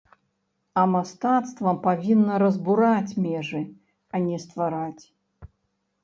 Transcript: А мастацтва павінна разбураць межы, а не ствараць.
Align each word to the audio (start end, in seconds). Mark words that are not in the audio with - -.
А 0.83 0.83
мастацтва 0.91 1.73
павінна 1.87 2.33
разбураць 2.43 3.17
межы, 3.25 3.61
а 4.17 4.23
не 4.23 4.37
ствараць. 4.47 5.03